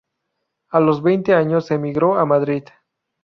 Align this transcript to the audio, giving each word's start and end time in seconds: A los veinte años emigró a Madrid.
A 0.69 0.79
los 0.79 1.03
veinte 1.03 1.35
años 1.35 1.69
emigró 1.69 2.17
a 2.17 2.25
Madrid. 2.25 2.63